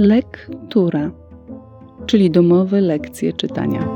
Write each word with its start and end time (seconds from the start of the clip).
lektura, 0.00 1.10
czyli 2.06 2.30
domowe 2.30 2.80
lekcje 2.80 3.32
czytania. 3.32 3.88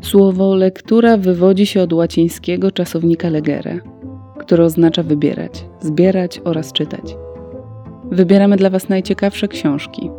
Słowo 0.00 0.54
lektura 0.54 1.16
wywodzi 1.16 1.66
się 1.66 1.82
od 1.82 1.92
łacińskiego 1.92 2.70
czasownika 2.70 3.30
legere, 3.30 3.78
który 4.38 4.64
oznacza 4.64 5.02
wybierać, 5.02 5.66
zbierać 5.80 6.40
oraz 6.44 6.72
czytać. 6.72 7.16
Wybieramy 8.10 8.56
dla 8.56 8.70
Was 8.70 8.88
najciekawsze 8.88 9.48
książki, 9.48 10.10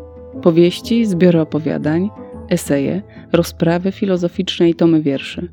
powieści, 0.41 1.05
zbiory 1.05 1.41
opowiadań, 1.41 2.09
eseje, 2.49 3.01
rozprawy 3.33 3.91
filozoficzne 3.91 4.69
i 4.69 4.75
tomy 4.75 5.01
wierszy, 5.01 5.51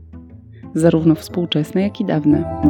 zarówno 0.75 1.15
współczesne, 1.15 1.83
jak 1.83 2.01
i 2.01 2.05
dawne. 2.05 2.63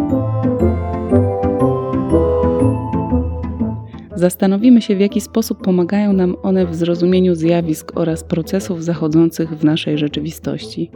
Zastanowimy 4.22 4.82
się, 4.82 4.96
w 4.96 5.00
jaki 5.00 5.20
sposób 5.20 5.62
pomagają 5.62 6.12
nam 6.12 6.36
one 6.42 6.66
w 6.66 6.74
zrozumieniu 6.74 7.34
zjawisk 7.34 7.92
oraz 7.94 8.24
procesów 8.24 8.84
zachodzących 8.84 9.50
w 9.50 9.64
naszej 9.64 9.98
rzeczywistości. 9.98 10.90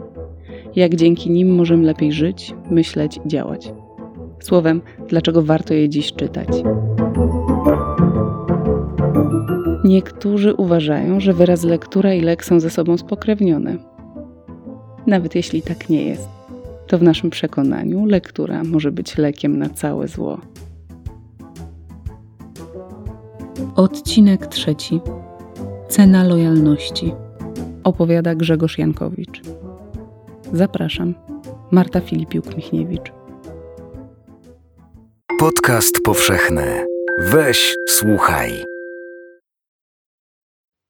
Jak 0.75 0.95
dzięki 0.95 1.29
nim 1.29 1.55
możemy 1.55 1.83
lepiej 1.83 2.11
żyć, 2.11 2.55
myśleć 2.71 3.19
i 3.25 3.27
działać. 3.27 3.73
Słowem, 4.39 4.81
dlaczego 5.09 5.41
warto 5.41 5.73
je 5.73 5.89
dziś 5.89 6.13
czytać. 6.13 6.47
Niektórzy 9.83 10.53
uważają, 10.53 11.19
że 11.19 11.33
wyraz 11.33 11.63
lektura 11.63 12.13
i 12.13 12.21
lek 12.21 12.45
są 12.45 12.59
ze 12.59 12.69
sobą 12.69 12.97
spokrewnione. 12.97 13.77
Nawet 15.07 15.35
jeśli 15.35 15.61
tak 15.61 15.89
nie 15.89 16.03
jest, 16.05 16.27
to 16.87 16.97
w 16.97 17.03
naszym 17.03 17.29
przekonaniu 17.29 18.05
lektura 18.05 18.63
może 18.63 18.91
być 18.91 19.17
lekiem 19.17 19.59
na 19.59 19.69
całe 19.69 20.07
zło. 20.07 20.37
Odcinek 23.77 24.47
trzeci. 24.47 24.99
Cena 25.89 26.23
lojalności. 26.23 27.13
Opowiada 27.83 28.35
Grzegorz 28.35 28.77
Jankowicz. 28.77 29.41
Zapraszam. 30.53 31.15
Marta 31.71 32.01
Filipiuk-Michniewicz. 32.01 33.11
Podcast 35.39 35.95
powszechny. 36.03 36.85
Weź, 37.19 37.75
słuchaj. 37.89 38.51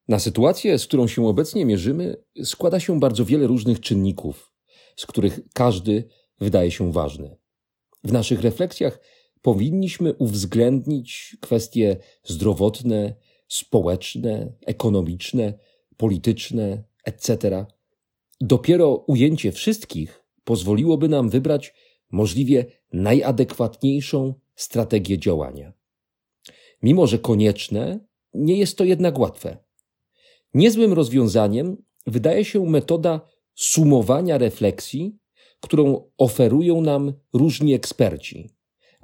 Na 0.08 0.20
sytuację, 0.20 0.80
z 0.80 0.88
którą 0.88 1.08
się 1.08 1.28
obecnie 1.28 1.66
mierzymy, 1.66 2.16
składa 2.44 2.80
się 2.80 3.00
bardzo 3.00 3.26
wiele 3.26 3.48
różnych 3.48 3.80
czynników, 3.80 4.52
z 4.96 5.06
których 5.06 5.40
każdy 5.54 6.10
wydaje 6.40 6.72
się 6.72 6.92
ważny. 6.92 7.38
W 8.04 8.12
naszych 8.12 8.42
refleksjach 8.42 9.00
powinniśmy 9.48 10.14
uwzględnić 10.14 11.38
kwestie 11.42 11.98
zdrowotne, 12.24 13.16
społeczne, 13.48 14.54
ekonomiczne, 14.66 15.54
polityczne, 15.98 16.84
etc. 17.06 17.66
Dopiero 18.42 18.96
ujęcie 18.96 19.52
wszystkich 19.52 20.24
pozwoliłoby 20.44 21.10
nam 21.10 21.30
wybrać 21.30 21.74
możliwie 22.12 22.66
najadekwatniejszą 22.94 24.34
strategię 24.56 25.18
działania. 25.18 25.74
Mimo, 26.84 27.08
że 27.08 27.20
konieczne, 27.20 28.00
nie 28.34 28.58
jest 28.58 28.78
to 28.78 28.84
jednak 28.84 29.20
łatwe. 29.20 29.58
Niezłym 30.54 30.94
rozwiązaniem 30.94 31.78
wydaje 32.08 32.46
się 32.46 32.66
metoda 32.66 33.22
sumowania 33.56 34.38
refleksji, 34.38 35.18
którą 35.62 36.12
oferują 36.18 36.82
nam 36.82 37.14
różni 37.34 37.74
eksperci, 37.74 38.57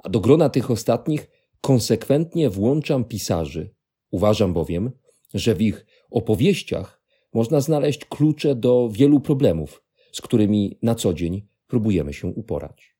a 0.04 0.08
do 0.08 0.20
grona 0.20 0.48
tych 0.48 0.70
ostatnich 0.70 1.30
konsekwentnie 1.60 2.50
włączam 2.50 3.04
pisarzy. 3.04 3.74
Uważam 4.10 4.52
bowiem, 4.52 4.90
że 5.34 5.54
w 5.54 5.62
ich 5.62 5.86
opowieściach 6.10 7.02
można 7.32 7.60
znaleźć 7.60 8.04
klucze 8.04 8.54
do 8.54 8.88
wielu 8.92 9.20
problemów, 9.20 9.84
z 10.12 10.20
którymi 10.20 10.78
na 10.82 10.94
co 10.94 11.14
dzień 11.14 11.46
próbujemy 11.66 12.12
się 12.12 12.28
uporać. 12.28 12.96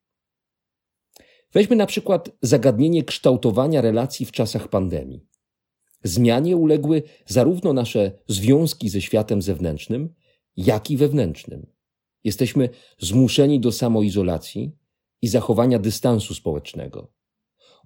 Weźmy 1.53 1.75
na 1.75 1.85
przykład 1.85 2.29
zagadnienie 2.41 3.03
kształtowania 3.03 3.81
relacji 3.81 4.25
w 4.25 4.31
czasach 4.31 4.67
pandemii. 4.67 5.25
Zmianie 6.03 6.57
uległy 6.57 7.03
zarówno 7.25 7.73
nasze 7.73 8.11
związki 8.27 8.89
ze 8.89 9.01
światem 9.01 9.41
zewnętrznym, 9.41 10.13
jak 10.57 10.91
i 10.91 10.97
wewnętrznym. 10.97 11.67
Jesteśmy 12.23 12.69
zmuszeni 12.99 13.59
do 13.59 13.71
samoizolacji 13.71 14.71
i 15.21 15.27
zachowania 15.27 15.79
dystansu 15.79 16.33
społecznego. 16.33 17.11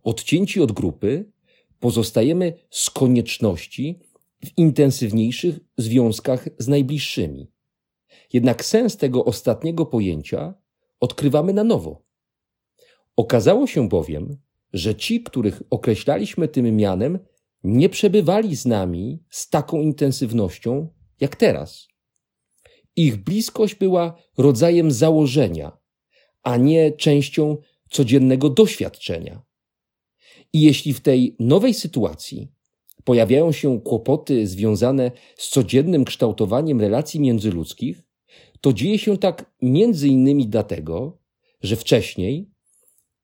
Odcięci 0.04 0.62
od 0.62 0.72
grupy, 0.72 1.32
pozostajemy 1.80 2.54
z 2.70 2.90
konieczności 2.90 4.00
w 4.46 4.58
intensywniejszych 4.58 5.60
związkach 5.78 6.50
z 6.58 6.68
najbliższymi. 6.68 7.52
Jednak 8.34 8.66
sens 8.66 8.98
tego 8.98 9.26
ostatniego 9.26 9.86
pojęcia 9.86 10.54
odkrywamy 11.00 11.54
na 11.54 11.64
nowo. 11.64 12.04
Okazało 13.16 13.68
się 13.68 13.90
bowiem, 13.90 14.38
że 14.74 14.96
ci, 14.96 15.24
których 15.24 15.64
określaliśmy 15.70 16.48
tym 16.48 16.76
mianem, 16.76 17.20
nie 17.64 17.90
przebywali 17.90 18.56
z 18.56 18.66
nami 18.66 19.24
z 19.30 19.50
taką 19.50 19.82
intensywnością 19.82 20.88
jak 21.20 21.36
teraz. 21.36 21.88
Ich 22.96 23.24
bliskość 23.24 23.76
była 23.76 24.16
rodzajem 24.38 24.92
założenia, 24.92 25.78
a 26.44 26.58
nie 26.58 26.92
częścią 26.92 27.58
codziennego 27.90 28.50
doświadczenia. 28.50 29.42
I 30.54 30.62
jeśli 30.62 30.94
w 30.94 31.00
tej 31.00 31.36
nowej 31.40 31.74
sytuacji 31.74 32.52
pojawiają 33.04 33.52
się 33.52 33.82
kłopoty 33.82 34.48
związane 34.48 35.12
z 35.38 35.50
codziennym 35.50 36.06
kształtowaniem 36.06 36.82
relacji 36.82 37.20
międzyludzkich, 37.20 38.04
to 38.62 38.74
dzieje 38.74 39.00
się 39.00 39.18
tak 39.18 39.52
między 39.62 40.08
innymi 40.08 40.48
dlatego, 40.48 41.18
że 41.62 41.76
wcześniej 41.76 42.50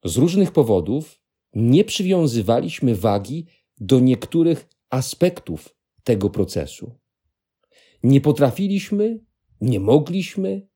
z 0.06 0.18
różnych 0.18 0.52
powodów 0.52 1.22
nie 1.54 1.84
przywiązywaliśmy 1.84 2.96
wagi 2.96 3.46
do 3.78 4.00
niektórych 4.00 4.68
aspektów 4.90 5.76
tego 6.04 6.30
procesu. 6.30 6.92
Nie 8.04 8.22
potrafiliśmy, 8.22 9.20
nie 9.62 9.80
mogliśmy, 9.80 10.68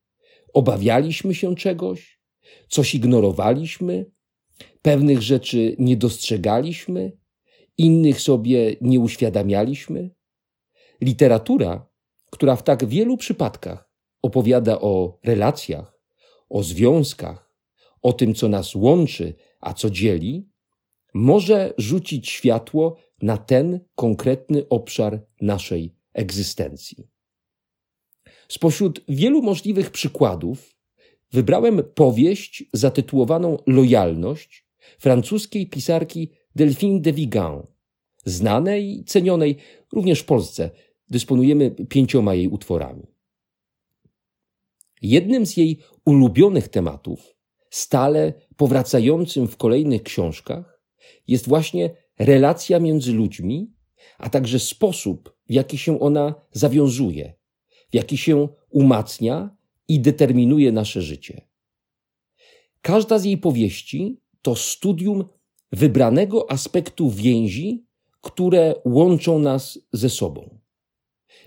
obawialiśmy 0.52 1.34
się 1.34 1.54
czegoś, 1.54 2.19
coś 2.68 2.94
ignorowaliśmy, 2.94 4.10
pewnych 4.82 5.22
rzeczy 5.22 5.76
nie 5.78 5.96
dostrzegaliśmy, 5.96 7.12
innych 7.78 8.20
sobie 8.20 8.76
nie 8.80 9.00
uświadamialiśmy. 9.00 10.10
Literatura, 11.00 11.86
która 12.30 12.56
w 12.56 12.62
tak 12.62 12.84
wielu 12.84 13.16
przypadkach 13.16 13.90
opowiada 14.22 14.80
o 14.80 15.18
relacjach, 15.24 15.98
o 16.48 16.62
związkach, 16.62 17.50
o 18.02 18.12
tym, 18.12 18.34
co 18.34 18.48
nas 18.48 18.74
łączy, 18.74 19.34
a 19.60 19.74
co 19.74 19.90
dzieli, 19.90 20.48
może 21.14 21.74
rzucić 21.78 22.30
światło 22.30 22.96
na 23.22 23.36
ten 23.36 23.80
konkretny 23.94 24.68
obszar 24.68 25.26
naszej 25.40 25.94
egzystencji. 26.12 27.08
Spośród 28.48 29.00
wielu 29.08 29.42
możliwych 29.42 29.90
przykładów 29.90 30.79
wybrałem 31.32 31.82
powieść 31.94 32.64
zatytułowaną 32.72 33.58
Lojalność 33.66 34.66
francuskiej 34.98 35.66
pisarki 35.66 36.30
Delphine 36.56 37.00
de 37.00 37.12
Vigan, 37.12 37.66
znanej 38.24 38.98
i 38.98 39.04
cenionej 39.04 39.56
również 39.92 40.20
w 40.20 40.24
Polsce. 40.24 40.70
Dysponujemy 41.08 41.70
pięcioma 41.70 42.34
jej 42.34 42.48
utworami. 42.48 43.06
Jednym 45.02 45.46
z 45.46 45.56
jej 45.56 45.78
ulubionych 46.04 46.68
tematów, 46.68 47.36
stale 47.70 48.32
powracającym 48.56 49.48
w 49.48 49.56
kolejnych 49.56 50.02
książkach, 50.02 50.80
jest 51.28 51.48
właśnie 51.48 51.90
relacja 52.18 52.80
między 52.80 53.12
ludźmi, 53.12 53.72
a 54.18 54.30
także 54.30 54.58
sposób, 54.58 55.36
w 55.48 55.52
jaki 55.52 55.78
się 55.78 56.00
ona 56.00 56.34
zawiązuje, 56.52 57.34
w 57.90 57.94
jaki 57.94 58.16
się 58.16 58.48
umacnia 58.70 59.56
i 59.90 60.00
determinuje 60.00 60.72
nasze 60.72 61.02
życie. 61.02 61.40
Każda 62.82 63.18
z 63.18 63.24
jej 63.24 63.38
powieści 63.38 64.20
to 64.42 64.56
studium 64.56 65.24
wybranego 65.72 66.50
aspektu 66.50 67.10
więzi, 67.10 67.84
które 68.20 68.74
łączą 68.84 69.38
nas 69.38 69.78
ze 69.92 70.08
sobą. 70.08 70.58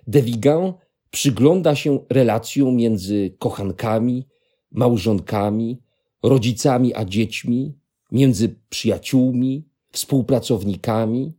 De 0.08 0.22
Vigan 0.22 0.74
przygląda 1.10 1.76
się 1.76 2.00
relacjom 2.10 2.76
między 2.76 3.36
kochankami, 3.40 4.28
małżonkami, 4.72 5.82
rodzicami 6.24 6.94
a 6.96 7.06
dziećmi, 7.06 7.74
między 8.12 8.56
przyjaciółmi, 8.70 9.68
współpracownikami, 9.92 11.34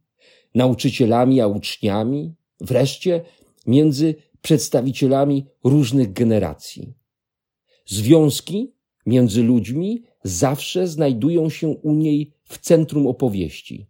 nauczycielami 0.54 1.40
a 1.40 1.46
uczniami, 1.46 2.34
wreszcie 2.60 3.24
między 3.66 4.14
przedstawicielami 4.44 5.46
różnych 5.64 6.12
generacji. 6.12 6.94
Związki 7.86 8.74
między 9.06 9.42
ludźmi 9.42 10.02
zawsze 10.24 10.86
znajdują 10.86 11.50
się 11.50 11.68
u 11.68 11.92
niej 11.92 12.32
w 12.44 12.58
centrum 12.58 13.06
opowieści. 13.06 13.86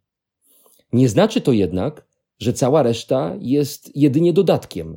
Nie 0.93 1.09
znaczy 1.09 1.41
to 1.41 1.53
jednak, 1.53 2.07
że 2.39 2.53
cała 2.53 2.83
reszta 2.83 3.37
jest 3.41 3.97
jedynie 3.97 4.33
dodatkiem, 4.33 4.97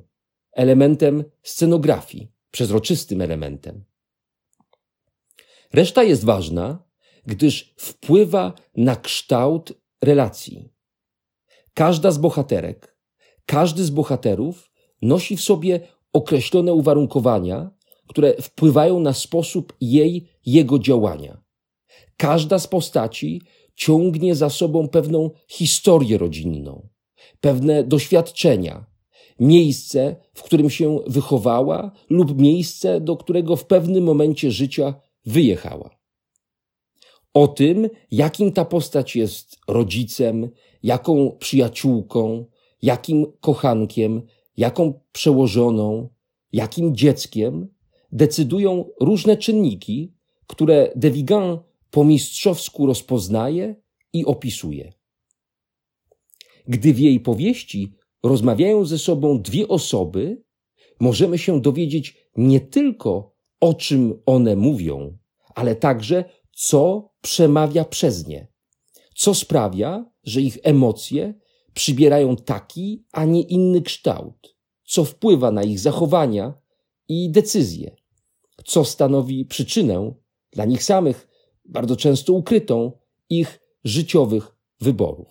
elementem 0.51 1.23
scenografii, 1.43 2.31
przezroczystym 2.51 3.21
elementem. 3.21 3.83
Reszta 5.73 6.03
jest 6.03 6.25
ważna, 6.25 6.83
gdyż 7.25 7.73
wpływa 7.77 8.53
na 8.75 8.95
kształt 8.95 9.73
relacji. 10.01 10.69
Każda 11.73 12.11
z 12.11 12.17
bohaterek, 12.17 12.97
każdy 13.45 13.83
z 13.83 13.89
bohaterów 13.89 14.67
nosi 15.01 15.37
w 15.37 15.41
sobie 15.41 15.79
określone 16.13 16.73
uwarunkowania, 16.73 17.71
które 18.07 18.33
wpływają 18.41 18.99
na 18.99 19.13
sposób 19.13 19.73
jej, 19.81 20.27
jego 20.45 20.79
działania. 20.79 21.41
Każda 22.17 22.59
z 22.59 22.67
postaci 22.67 23.41
ciągnie 23.75 24.35
za 24.35 24.49
sobą 24.49 24.87
pewną 24.87 25.29
historię 25.47 26.17
rodzinną, 26.17 26.87
pewne 27.41 27.83
doświadczenia, 27.83 28.85
miejsce, 29.39 30.15
w 30.33 30.43
którym 30.43 30.69
się 30.69 30.99
wychowała 31.07 31.91
lub 32.09 32.41
miejsce, 32.41 33.01
do 33.01 33.17
którego 33.17 33.55
w 33.55 33.65
pewnym 33.65 34.03
momencie 34.03 34.51
życia 34.51 34.93
wyjechała. 35.25 35.97
O 37.33 37.47
tym, 37.47 37.89
jakim 38.11 38.51
ta 38.51 38.65
postać 38.65 39.15
jest 39.15 39.57
rodzicem, 39.67 40.49
jaką 40.83 41.31
przyjaciółką, 41.39 42.45
jakim 42.81 43.25
kochankiem, 43.41 44.21
jaką 44.57 44.99
przełożoną, 45.11 46.09
jakim 46.51 46.95
dzieckiem, 46.95 47.67
decydują 48.11 48.89
różne 49.01 49.37
czynniki, 49.37 50.13
które 50.47 50.91
De 50.95 51.11
Vigan 51.11 51.59
po 51.91 52.03
mistrzowsku 52.03 52.85
rozpoznaje 52.85 53.75
i 54.13 54.25
opisuje. 54.25 54.93
Gdy 56.67 56.93
w 56.93 56.99
jej 56.99 57.19
powieści 57.19 57.93
rozmawiają 58.23 58.85
ze 58.85 58.97
sobą 58.97 59.41
dwie 59.41 59.67
osoby, 59.67 60.43
możemy 60.99 61.37
się 61.37 61.61
dowiedzieć 61.61 62.17
nie 62.37 62.59
tylko 62.59 63.35
o 63.59 63.73
czym 63.73 64.21
one 64.25 64.55
mówią, 64.55 65.17
ale 65.55 65.75
także 65.75 66.25
co 66.51 67.09
przemawia 67.21 67.85
przez 67.85 68.27
nie, 68.27 68.47
co 69.15 69.33
sprawia, 69.33 70.05
że 70.23 70.41
ich 70.41 70.57
emocje 70.63 71.33
przybierają 71.77 72.35
taki, 72.35 73.03
a 73.11 73.25
nie 73.25 73.41
inny 73.41 73.81
kształt, 73.81 74.55
co 74.83 75.03
wpływa 75.03 75.51
na 75.51 75.63
ich 75.63 75.79
zachowania 75.79 76.53
i 77.07 77.31
decyzje, 77.31 77.95
co 78.65 78.85
stanowi 78.85 79.45
przyczynę 79.45 80.13
dla 80.51 80.65
nich 80.65 80.83
samych, 80.83 81.27
bardzo 81.65 81.95
często 81.95 82.33
ukrytą, 82.33 82.91
ich 83.29 83.59
życiowych 83.83 84.55
wyborów. 84.81 85.27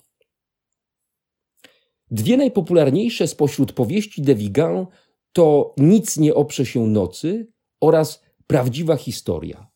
Dwie 2.11 2.37
najpopularniejsze 2.37 3.29
spośród 3.29 3.73
powieści 3.73 4.23
de 4.23 4.35
Vigan 4.35 4.87
to 5.33 5.75
Nic 5.79 6.17
nie 6.17 6.35
oprze 6.35 6.67
się 6.67 6.87
nocy 6.87 7.53
oraz 7.81 8.23
Prawdziwa 8.47 8.97
historia. 8.97 9.71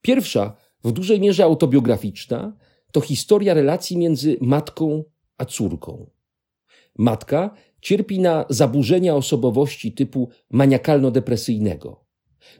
Pierwsza, 0.00 0.56
w 0.84 0.92
dużej 0.92 1.20
mierze 1.20 1.44
autobiograficzna, 1.44 2.56
to 2.92 3.00
historia 3.00 3.54
relacji 3.54 3.96
między 3.96 4.36
matką 4.40 5.04
a 5.38 5.44
córką. 5.44 6.10
Matka 6.98 7.54
cierpi 7.80 8.20
na 8.20 8.44
zaburzenia 8.48 9.16
osobowości 9.16 9.92
typu 9.92 10.28
maniakalno-depresyjnego. 10.50 11.96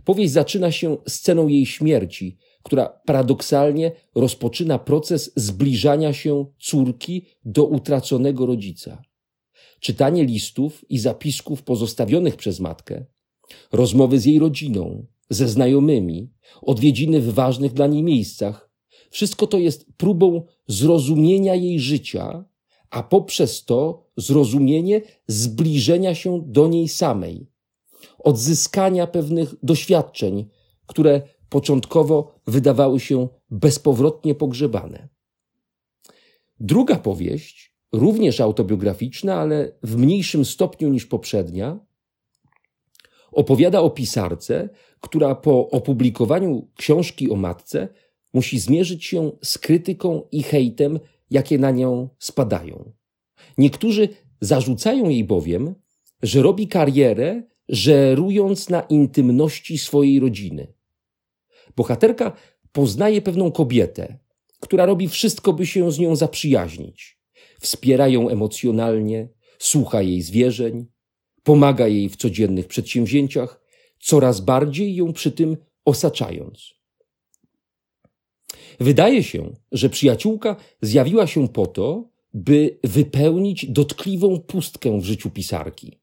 Powieść 0.04 0.32
zaczyna 0.32 0.72
się 0.72 0.96
sceną 1.08 1.48
jej 1.48 1.66
śmierci, 1.66 2.38
która 2.62 2.88
paradoksalnie 3.06 3.92
rozpoczyna 4.14 4.78
proces 4.78 5.32
zbliżania 5.36 6.12
się 6.12 6.46
córki 6.60 7.26
do 7.44 7.64
utraconego 7.64 8.46
rodzica. 8.46 9.02
Czytanie 9.80 10.24
listów 10.24 10.90
i 10.90 10.98
zapisków 10.98 11.62
pozostawionych 11.62 12.36
przez 12.36 12.60
matkę, 12.60 13.04
rozmowy 13.72 14.20
z 14.20 14.24
jej 14.24 14.38
rodziną, 14.38 15.06
ze 15.30 15.48
znajomymi, 15.48 16.30
odwiedziny 16.62 17.20
w 17.20 17.34
ważnych 17.34 17.72
dla 17.72 17.86
niej 17.86 18.02
miejscach, 18.02 18.70
wszystko 19.10 19.46
to 19.46 19.58
jest 19.58 19.86
próbą 19.96 20.46
zrozumienia 20.66 21.54
jej 21.54 21.80
życia, 21.80 22.44
a 22.92 23.02
poprzez 23.02 23.64
to 23.64 24.06
zrozumienie 24.16 25.00
zbliżenia 25.26 26.14
się 26.14 26.42
do 26.46 26.68
niej 26.68 26.88
samej, 26.88 27.46
odzyskania 28.18 29.06
pewnych 29.06 29.54
doświadczeń, 29.62 30.48
które 30.86 31.22
początkowo 31.48 32.34
wydawały 32.46 33.00
się 33.00 33.28
bezpowrotnie 33.50 34.34
pogrzebane. 34.34 35.08
Druga 36.60 36.96
powieść, 36.96 37.74
również 37.92 38.40
autobiograficzna, 38.40 39.34
ale 39.34 39.72
w 39.82 39.96
mniejszym 39.96 40.44
stopniu 40.44 40.88
niż 40.88 41.06
poprzednia, 41.06 41.78
opowiada 43.32 43.80
o 43.80 43.90
pisarce, 43.90 44.68
która 45.00 45.34
po 45.34 45.70
opublikowaniu 45.70 46.68
książki 46.76 47.30
o 47.30 47.36
matce 47.36 47.88
musi 48.32 48.58
zmierzyć 48.58 49.04
się 49.04 49.32
z 49.42 49.58
krytyką 49.58 50.22
i 50.32 50.42
hejtem, 50.42 51.00
jakie 51.32 51.58
na 51.58 51.70
nią 51.70 52.08
spadają. 52.18 52.92
Niektórzy 53.58 54.08
zarzucają 54.40 55.08
jej 55.08 55.24
bowiem, 55.24 55.74
że 56.22 56.42
robi 56.42 56.68
karierę, 56.68 57.42
żerując 57.68 58.68
na 58.68 58.80
intymności 58.80 59.78
swojej 59.78 60.20
rodziny. 60.20 60.74
Bohaterka 61.76 62.32
poznaje 62.72 63.22
pewną 63.22 63.52
kobietę, 63.52 64.18
która 64.60 64.86
robi 64.86 65.08
wszystko, 65.08 65.52
by 65.52 65.66
się 65.66 65.92
z 65.92 65.98
nią 65.98 66.16
zaprzyjaźnić. 66.16 67.18
Wspiera 67.60 68.08
ją 68.08 68.28
emocjonalnie, 68.28 69.28
słucha 69.58 70.02
jej 70.02 70.22
zwierzeń, 70.22 70.86
pomaga 71.42 71.88
jej 71.88 72.08
w 72.08 72.16
codziennych 72.16 72.66
przedsięwzięciach, 72.66 73.60
coraz 74.00 74.40
bardziej 74.40 74.94
ją 74.94 75.12
przy 75.12 75.32
tym 75.32 75.56
osaczając. 75.84 76.81
Wydaje 78.82 79.22
się, 79.22 79.54
że 79.72 79.90
przyjaciółka 79.90 80.56
zjawiła 80.80 81.26
się 81.26 81.48
po 81.48 81.66
to, 81.66 82.10
by 82.34 82.78
wypełnić 82.84 83.66
dotkliwą 83.66 84.40
pustkę 84.40 85.00
w 85.00 85.04
życiu 85.04 85.30
pisarki. 85.30 85.98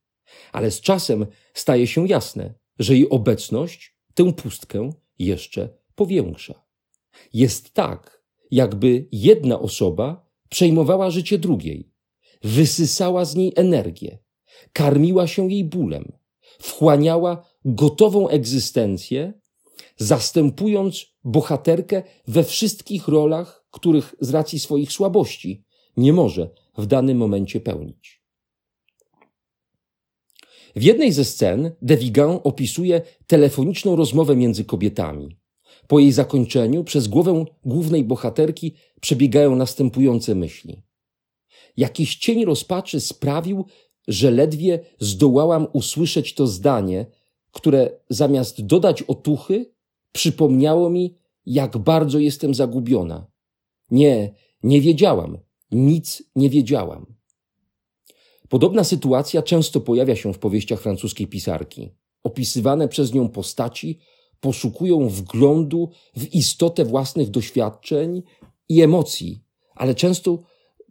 Ale 0.52 0.72
z 0.72 0.82
czasem 0.82 1.26
staje 1.54 1.88
się 1.88 2.08
jasne, 2.08 2.54
że 2.80 2.94
jej 2.94 3.10
obecność 3.10 3.96
tę 4.14 4.34
pustkę 4.34 4.90
jeszcze 5.20 5.70
powiększa. 5.96 6.64
Jest 7.34 7.74
tak, 7.74 8.24
jakby 8.52 9.08
jedna 9.12 9.60
osoba 9.60 10.30
przejmowała 10.50 11.12
życie 11.12 11.38
drugiej, 11.38 11.92
wysysała 12.44 13.26
z 13.26 13.36
niej 13.36 13.54
energię, 13.56 14.18
karmiła 14.74 15.28
się 15.28 15.52
jej 15.52 15.64
bólem, 15.64 16.12
wchłaniała 16.60 17.46
gotową 17.66 18.30
egzystencję, 18.30 19.34
zastępując 20.00 21.06
bohaterkę 21.24 22.04
we 22.28 22.44
wszystkich 22.44 23.08
rolach, 23.08 23.66
których 23.72 24.16
z 24.20 24.30
racji 24.30 24.60
swoich 24.60 24.92
słabości 24.92 25.64
nie 25.98 26.14
może 26.14 26.50
w 26.78 26.86
danym 26.86 27.18
momencie 27.18 27.60
pełnić. 27.60 28.24
W 30.76 30.84
jednej 30.84 31.12
ze 31.12 31.26
scen 31.26 31.72
De 31.82 31.98
Vigan 31.98 32.40
opisuje 32.44 33.02
telefoniczną 33.28 33.96
rozmowę 33.96 34.36
między 34.36 34.66
kobietami. 34.66 35.38
Po 35.88 36.00
jej 36.00 36.12
zakończeniu 36.12 36.84
przez 36.84 37.08
głowę 37.08 37.46
głównej 37.66 38.04
bohaterki 38.04 38.74
przebiegają 39.02 39.56
następujące 39.56 40.36
myśli. 40.36 40.82
Jakiś 41.78 42.16
cień 42.16 42.46
rozpaczy 42.46 43.00
sprawił, 43.00 43.66
że 44.08 44.32
ledwie 44.32 44.80
zdołałam 45.00 45.68
usłyszeć 45.74 46.34
to 46.34 46.48
zdanie, 46.48 47.06
które 47.52 47.92
zamiast 48.10 48.66
dodać 48.66 49.02
otuchy, 49.02 49.74
przypomniało 50.12 50.90
mi, 50.90 51.16
jak 51.46 51.78
bardzo 51.78 52.20
jestem 52.20 52.54
zagubiona. 52.54 53.28
Nie, 53.92 54.34
nie 54.64 54.82
wiedziałam, 54.82 55.38
nic 55.72 56.24
nie 56.36 56.50
wiedziałam. 56.50 57.06
Podobna 58.50 58.84
sytuacja 58.84 59.42
często 59.42 59.82
pojawia 59.82 60.16
się 60.16 60.34
w 60.34 60.40
powieściach 60.40 60.82
francuskiej 60.82 61.28
pisarki. 61.28 61.92
Opisywane 62.24 62.88
przez 62.88 63.14
nią 63.14 63.30
postaci 63.30 64.00
poszukują 64.40 65.10
wglądu 65.10 65.90
w 66.16 66.34
istotę 66.34 66.86
własnych 66.86 67.30
doświadczeń 67.30 68.24
i 68.70 68.82
emocji, 68.82 69.44
ale 69.76 69.96
często 69.96 70.44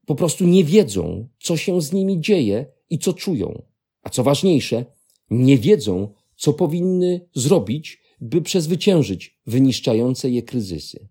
po 0.06 0.14
prostu 0.14 0.44
nie 0.44 0.64
wiedzą, 0.64 1.28
co 1.40 1.56
się 1.56 1.82
z 1.82 1.92
nimi 1.92 2.20
dzieje 2.20 2.66
i 2.90 2.98
co 2.98 3.12
czują. 3.12 3.62
A 4.02 4.10
co 4.10 4.22
ważniejsze, 4.22 4.84
nie 5.30 5.58
wiedzą, 5.58 6.12
co 6.36 6.52
powinny 6.52 7.28
zrobić, 7.34 8.00
by 8.20 8.42
przezwyciężyć 8.42 9.40
wyniszczające 9.46 10.30
je 10.30 10.42
kryzysy. 10.42 11.08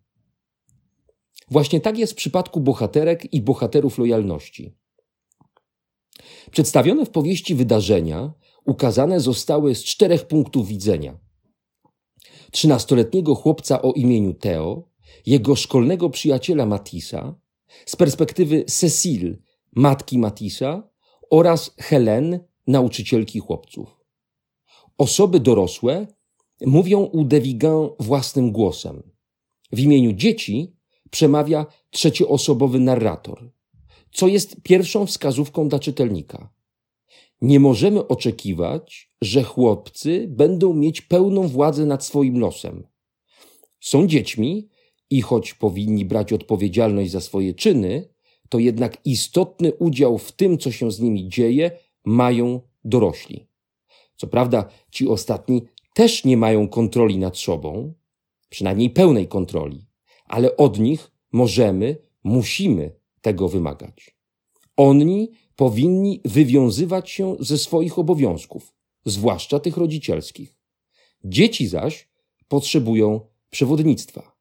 Właśnie 1.51 1.81
tak 1.81 1.97
jest 1.97 2.13
w 2.13 2.15
przypadku 2.15 2.61
bohaterek 2.61 3.33
i 3.33 3.41
bohaterów 3.41 3.97
lojalności. 3.97 4.75
Przedstawione 6.51 7.05
w 7.05 7.09
powieści 7.09 7.55
wydarzenia 7.55 8.33
ukazane 8.65 9.19
zostały 9.19 9.75
z 9.75 9.83
czterech 9.83 10.27
punktów 10.27 10.67
widzenia. 10.67 11.19
Trzynastoletniego 12.51 13.35
chłopca 13.35 13.81
o 13.81 13.91
imieniu 13.91 14.33
Theo, 14.33 14.89
jego 15.25 15.55
szkolnego 15.55 16.09
przyjaciela 16.09 16.65
Matisa, 16.65 17.35
z 17.85 17.95
perspektywy 17.95 18.65
Cecil, 18.65 19.37
matki 19.75 20.19
Matisa 20.19 20.89
oraz 21.29 21.75
Helen, 21.77 22.39
nauczycielki 22.67 23.39
chłopców. 23.39 23.97
Osoby 24.97 25.39
dorosłe 25.39 26.07
mówią 26.65 26.99
u 26.99 27.23
Devigan 27.23 27.89
własnym 27.99 28.51
głosem. 28.51 29.03
W 29.71 29.79
imieniu 29.79 30.13
dzieci 30.13 30.75
przemawia 31.11 31.65
trzecioosobowy 31.89 32.79
narrator, 32.79 33.51
co 34.11 34.27
jest 34.27 34.61
pierwszą 34.63 35.05
wskazówką 35.05 35.69
dla 35.69 35.79
czytelnika. 35.79 36.53
Nie 37.41 37.59
możemy 37.59 38.07
oczekiwać, 38.07 39.11
że 39.21 39.43
chłopcy 39.43 40.27
będą 40.29 40.73
mieć 40.73 41.01
pełną 41.01 41.47
władzę 41.47 41.85
nad 41.85 42.05
swoim 42.05 42.39
losem. 42.39 42.87
Są 43.79 44.07
dziećmi 44.07 44.69
i 45.09 45.21
choć 45.21 45.53
powinni 45.53 46.05
brać 46.05 46.33
odpowiedzialność 46.33 47.11
za 47.11 47.21
swoje 47.21 47.53
czyny, 47.53 48.09
to 48.49 48.59
jednak 48.59 48.97
istotny 49.05 49.73
udział 49.73 50.17
w 50.17 50.31
tym, 50.31 50.57
co 50.57 50.71
się 50.71 50.91
z 50.91 50.99
nimi 50.99 51.29
dzieje, 51.29 51.71
mają 52.05 52.61
dorośli. 52.83 53.47
Co 54.15 54.27
prawda, 54.27 54.69
ci 54.91 55.07
ostatni 55.07 55.61
też 55.97 56.25
nie 56.25 56.37
mają 56.37 56.67
kontroli 56.67 57.17
nad 57.17 57.37
sobą, 57.37 57.93
przynajmniej 58.49 58.89
pełnej 58.89 59.27
kontroli, 59.27 59.87
ale 60.25 60.57
od 60.57 60.79
nich 60.79 61.11
możemy, 61.31 61.97
musimy 62.23 62.91
tego 63.21 63.49
wymagać. 63.49 64.17
Oni 64.75 65.31
powinni 65.55 66.21
wywiązywać 66.25 67.09
się 67.09 67.35
ze 67.39 67.57
swoich 67.57 67.99
obowiązków, 67.99 68.73
zwłaszcza 69.05 69.59
tych 69.59 69.77
rodzicielskich. 69.77 70.57
Dzieci 71.23 71.67
zaś 71.67 72.09
potrzebują 72.47 73.21
przewodnictwa. 73.49 74.37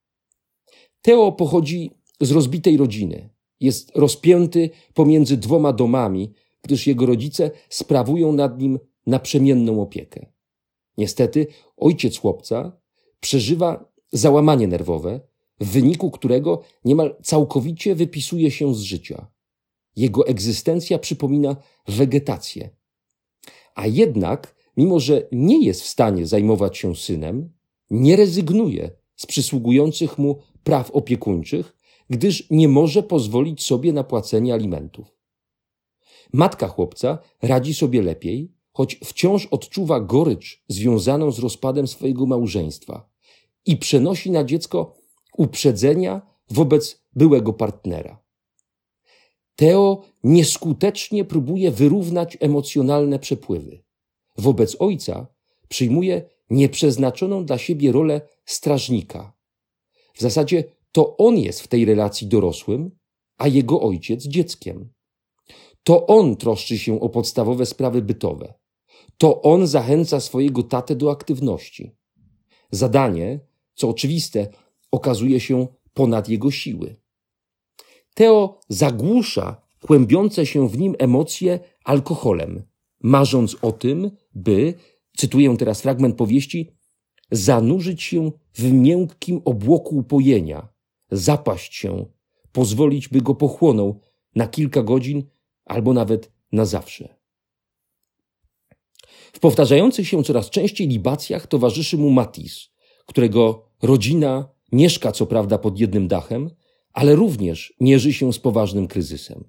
Teo 1.02 1.32
pochodzi 1.32 1.90
z 2.20 2.30
rozbitej 2.30 2.76
rodziny. 2.76 3.30
Jest 3.60 3.96
rozpięty 3.96 4.70
pomiędzy 4.94 5.36
dwoma 5.36 5.72
domami, 5.72 6.32
gdyż 6.62 6.86
jego 6.86 7.06
rodzice 7.06 7.50
sprawują 7.68 8.32
nad 8.32 8.58
nim 8.58 8.78
naprzemienną 9.06 9.82
opiekę. 9.82 10.35
Niestety, 10.96 11.46
ojciec 11.76 12.18
chłopca 12.18 12.72
przeżywa 13.20 13.92
załamanie 14.12 14.68
nerwowe, 14.68 15.20
w 15.60 15.68
wyniku 15.68 16.10
którego 16.10 16.62
niemal 16.84 17.16
całkowicie 17.22 17.94
wypisuje 17.94 18.50
się 18.50 18.74
z 18.74 18.80
życia. 18.80 19.26
Jego 19.96 20.26
egzystencja 20.26 20.98
przypomina 20.98 21.56
wegetację. 21.88 22.70
A 23.74 23.86
jednak, 23.86 24.54
mimo 24.76 25.00
że 25.00 25.28
nie 25.32 25.64
jest 25.64 25.82
w 25.82 25.86
stanie 25.86 26.26
zajmować 26.26 26.78
się 26.78 26.96
synem, 26.96 27.52
nie 27.90 28.16
rezygnuje 28.16 28.90
z 29.16 29.26
przysługujących 29.26 30.18
mu 30.18 30.38
praw 30.64 30.90
opiekuńczych, 30.90 31.76
gdyż 32.10 32.50
nie 32.50 32.68
może 32.68 33.02
pozwolić 33.02 33.66
sobie 33.66 33.92
na 33.92 34.04
płacenie 34.04 34.54
alimentów. 34.54 35.16
Matka 36.32 36.68
chłopca 36.68 37.18
radzi 37.42 37.74
sobie 37.74 38.02
lepiej, 38.02 38.55
choć 38.76 39.00
wciąż 39.04 39.46
odczuwa 39.46 40.00
gorycz 40.00 40.64
związaną 40.68 41.30
z 41.30 41.38
rozpadem 41.38 41.86
swojego 41.86 42.26
małżeństwa 42.26 43.08
i 43.66 43.76
przenosi 43.76 44.30
na 44.30 44.44
dziecko 44.44 44.94
uprzedzenia 45.36 46.22
wobec 46.50 47.02
byłego 47.12 47.52
partnera. 47.52 48.22
Teo 49.56 50.02
nieskutecznie 50.24 51.24
próbuje 51.24 51.70
wyrównać 51.70 52.36
emocjonalne 52.40 53.18
przepływy. 53.18 53.82
Wobec 54.38 54.76
ojca 54.78 55.26
przyjmuje 55.68 56.22
nieprzeznaczoną 56.50 57.44
dla 57.44 57.58
siebie 57.58 57.92
rolę 57.92 58.20
strażnika. 58.44 59.32
W 60.14 60.20
zasadzie 60.20 60.64
to 60.92 61.16
on 61.16 61.38
jest 61.38 61.60
w 61.60 61.68
tej 61.68 61.84
relacji 61.84 62.26
dorosłym, 62.26 62.90
a 63.38 63.48
jego 63.48 63.80
ojciec 63.80 64.24
dzieckiem. 64.24 64.92
To 65.82 66.06
on 66.06 66.36
troszczy 66.36 66.78
się 66.78 67.00
o 67.00 67.08
podstawowe 67.08 67.66
sprawy 67.66 68.02
bytowe. 68.02 68.54
To 69.18 69.42
on 69.42 69.66
zachęca 69.66 70.20
swojego 70.20 70.62
tatę 70.62 70.96
do 70.96 71.10
aktywności. 71.10 71.96
Zadanie, 72.70 73.40
co 73.74 73.88
oczywiste, 73.88 74.48
okazuje 74.90 75.40
się 75.40 75.66
ponad 75.94 76.28
jego 76.28 76.50
siły. 76.50 76.96
Teo 78.14 78.60
zagłusza 78.68 79.60
kłębiące 79.86 80.46
się 80.46 80.68
w 80.68 80.78
nim 80.78 80.94
emocje 80.98 81.60
alkoholem, 81.84 82.62
marząc 83.00 83.56
o 83.62 83.72
tym, 83.72 84.10
by, 84.34 84.74
cytuję 85.16 85.56
teraz 85.56 85.80
fragment 85.80 86.16
powieści, 86.16 86.70
zanurzyć 87.30 88.02
się 88.02 88.32
w 88.54 88.72
miękkim 88.72 89.40
obłoku 89.44 89.96
upojenia, 89.96 90.68
zapaść 91.10 91.74
się, 91.74 92.06
pozwolić, 92.52 93.08
by 93.08 93.20
go 93.20 93.34
pochłonął 93.34 94.00
na 94.34 94.48
kilka 94.48 94.82
godzin 94.82 95.22
albo 95.64 95.92
nawet 95.92 96.32
na 96.52 96.64
zawsze. 96.64 97.15
W 99.36 99.38
powtarzających 99.38 100.08
się 100.08 100.24
coraz 100.24 100.50
częściej 100.50 100.88
libacjach 100.88 101.46
towarzyszy 101.46 101.98
mu 101.98 102.10
Matis, 102.10 102.68
którego 103.06 103.68
rodzina 103.82 104.48
mieszka 104.72 105.12
co 105.12 105.26
prawda 105.26 105.58
pod 105.58 105.80
jednym 105.80 106.08
dachem, 106.08 106.50
ale 106.92 107.14
również 107.14 107.74
mierzy 107.80 108.12
się 108.12 108.32
z 108.32 108.38
poważnym 108.38 108.88
kryzysem. 108.88 109.44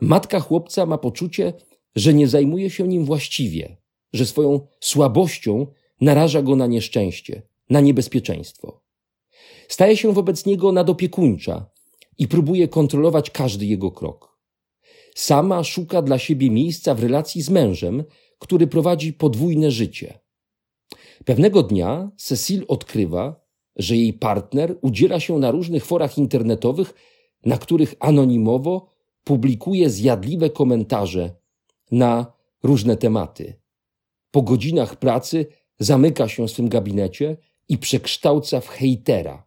Matka 0.00 0.40
chłopca 0.40 0.86
ma 0.86 0.98
poczucie, 0.98 1.52
że 1.96 2.14
nie 2.14 2.28
zajmuje 2.28 2.70
się 2.70 2.88
nim 2.88 3.04
właściwie, 3.04 3.76
że 4.12 4.26
swoją 4.26 4.66
słabością 4.80 5.66
naraża 6.00 6.42
go 6.42 6.56
na 6.56 6.66
nieszczęście, 6.66 7.42
na 7.70 7.80
niebezpieczeństwo. 7.80 8.80
Staje 9.68 9.96
się 9.96 10.12
wobec 10.12 10.46
niego 10.46 10.72
nadopiekuńcza 10.72 11.70
i 12.18 12.28
próbuje 12.28 12.68
kontrolować 12.68 13.30
każdy 13.30 13.66
jego 13.66 13.90
krok. 13.90 14.38
Sama 15.14 15.64
szuka 15.64 16.02
dla 16.02 16.18
siebie 16.18 16.50
miejsca 16.50 16.94
w 16.94 17.00
relacji 17.00 17.42
z 17.42 17.50
mężem, 17.50 18.04
który 18.38 18.66
prowadzi 18.66 19.12
podwójne 19.12 19.70
życie. 19.70 20.18
Pewnego 21.24 21.62
dnia 21.62 22.10
Cecil 22.16 22.64
odkrywa, 22.68 23.46
że 23.76 23.96
jej 23.96 24.12
partner 24.12 24.78
udziela 24.82 25.20
się 25.20 25.38
na 25.38 25.50
różnych 25.50 25.84
forach 25.84 26.18
internetowych, 26.18 26.94
na 27.44 27.58
których 27.58 27.94
anonimowo 28.00 28.88
publikuje 29.24 29.90
zjadliwe 29.90 30.50
komentarze 30.50 31.30
na 31.90 32.32
różne 32.62 32.96
tematy. 32.96 33.60
Po 34.30 34.42
godzinach 34.42 34.96
pracy 34.96 35.46
zamyka 35.78 36.28
się 36.28 36.48
w 36.48 36.50
swym 36.50 36.68
gabinecie 36.68 37.36
i 37.68 37.78
przekształca 37.78 38.60
w 38.60 38.68
hejtera. 38.68 39.46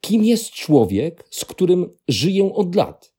Kim 0.00 0.24
jest 0.24 0.50
człowiek, 0.50 1.24
z 1.30 1.44
którym 1.44 1.96
żyję 2.08 2.54
od 2.54 2.74
lat? 2.74 3.14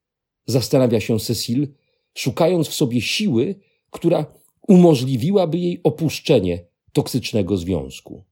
Zastanawia 0.45 0.99
się 0.99 1.19
Cecil, 1.19 1.67
szukając 2.13 2.67
w 2.67 2.73
sobie 2.73 3.01
siły, 3.01 3.55
która 3.91 4.38
umożliwiłaby 4.69 5.57
jej 5.57 5.81
opuszczenie 5.83 6.65
toksycznego 6.93 7.57
związku. 7.57 8.23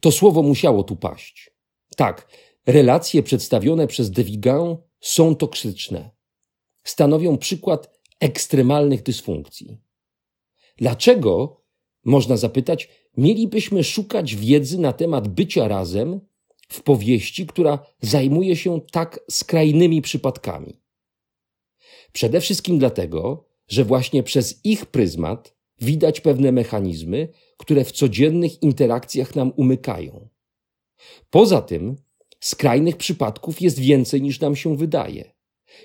To 0.00 0.12
słowo 0.12 0.42
musiało 0.42 0.84
tu 0.84 0.96
paść. 0.96 1.50
Tak, 1.96 2.28
relacje 2.66 3.22
przedstawione 3.22 3.86
przez 3.86 4.10
Devigan 4.10 4.76
są 5.00 5.34
toksyczne. 5.34 6.10
Stanowią 6.84 7.38
przykład 7.38 8.00
ekstremalnych 8.20 9.02
dysfunkcji. 9.02 9.78
Dlaczego, 10.76 11.62
można 12.04 12.36
zapytać, 12.36 12.88
mielibyśmy 13.16 13.84
szukać 13.84 14.36
wiedzy 14.36 14.78
na 14.78 14.92
temat 14.92 15.28
bycia 15.28 15.68
razem 15.68 16.20
w 16.68 16.82
powieści, 16.82 17.46
która 17.46 17.86
zajmuje 18.00 18.56
się 18.56 18.80
tak 18.92 19.20
skrajnymi 19.30 20.02
przypadkami? 20.02 20.80
Przede 22.12 22.40
wszystkim 22.40 22.78
dlatego, 22.78 23.53
że 23.68 23.84
właśnie 23.84 24.22
przez 24.22 24.60
ich 24.64 24.86
pryzmat 24.86 25.54
widać 25.80 26.20
pewne 26.20 26.52
mechanizmy, 26.52 27.28
które 27.56 27.84
w 27.84 27.92
codziennych 27.92 28.62
interakcjach 28.62 29.34
nam 29.34 29.52
umykają. 29.56 30.28
Poza 31.30 31.62
tym, 31.62 31.96
skrajnych 32.40 32.96
przypadków 32.96 33.60
jest 33.60 33.78
więcej 33.78 34.22
niż 34.22 34.40
nam 34.40 34.56
się 34.56 34.76
wydaje. 34.76 35.34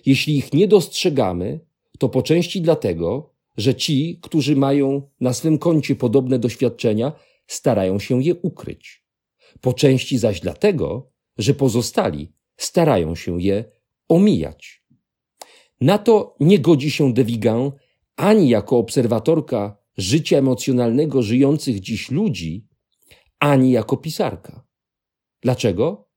Jeśli 0.05 0.38
ich 0.38 0.53
nie 0.53 0.67
dostrzegamy, 0.67 1.59
to 2.00 2.09
po 2.09 2.21
części 2.21 2.62
dlatego, 2.62 3.33
że 3.57 3.75
ci, 3.75 4.19
którzy 4.21 4.55
mają 4.55 5.01
na 5.19 5.33
swym 5.33 5.57
koncie 5.57 5.95
podobne 5.95 6.39
doświadczenia, 6.39 7.12
starają 7.48 8.00
się 8.00 8.24
je 8.24 8.36
ukryć. 8.36 9.05
Po 9.62 9.74
części 9.74 10.17
zaś 10.17 10.39
dlatego, 10.39 11.12
że 11.38 11.53
pozostali 11.53 12.31
starają 12.57 13.15
się 13.15 13.41
je 13.41 13.65
omijać. 14.09 14.78
Na 15.81 15.98
to 15.98 16.36
nie 16.39 16.59
godzi 16.59 16.91
się 16.91 17.13
Devigan 17.13 17.71
ani 18.15 18.50
jako 18.50 18.77
obserwatorka 18.77 19.77
życia 19.98 20.38
emocjonalnego 20.38 21.21
żyjących 21.21 21.79
dziś 21.79 22.12
ludzi, 22.12 22.67
ani 23.39 23.71
jako 23.71 23.98
pisarka. 23.98 24.65
Dlaczego? 25.41 26.09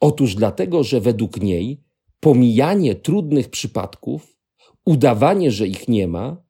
Otóż 0.00 0.34
dlatego, 0.34 0.84
że 0.84 1.00
według 1.00 1.40
niej 1.40 1.84
pomijanie 2.20 2.94
trudnych 2.94 3.48
przypadków, 3.48 4.36
udawanie, 4.84 5.50
że 5.50 5.66
ich 5.66 5.88
nie 5.88 6.08
ma, 6.08 6.44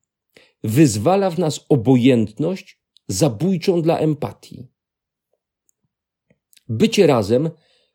wyzwala 0.65 1.31
w 1.31 1.39
nas 1.39 1.67
obojętność 1.69 2.81
zabójczą 3.09 3.83
dla 3.83 3.99
empatii. 3.99 4.69
Bycie 6.69 7.07
razem 7.07 7.51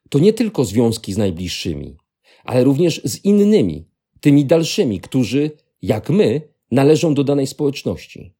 to 0.09 0.19
nie 0.19 0.33
tylko 0.33 0.65
związki 0.65 1.13
z 1.13 1.17
najbliższymi, 1.17 1.97
ale 2.43 2.63
również 2.63 3.01
z 3.03 3.25
innymi, 3.25 3.89
tymi 4.19 4.45
dalszymi, 4.45 4.99
którzy, 4.99 5.51
jak 5.81 6.09
my, 6.09 6.41
należą 6.71 7.13
do 7.13 7.23
danej 7.23 7.47
społeczności. 7.47 8.33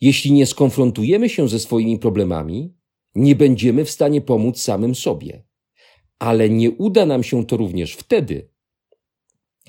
Jeśli 0.00 0.32
nie 0.32 0.46
skonfrontujemy 0.46 1.28
się 1.28 1.48
ze 1.48 1.58
swoimi 1.58 1.98
problemami, 1.98 2.74
nie 3.14 3.36
będziemy 3.36 3.84
w 3.84 3.90
stanie 3.90 4.20
pomóc 4.20 4.60
samym 4.60 4.94
sobie. 4.94 5.44
Ale 6.18 6.50
nie 6.50 6.70
uda 6.70 7.06
nam 7.06 7.22
się 7.22 7.46
to 7.46 7.56
również 7.56 7.94
wtedy, 7.94 8.48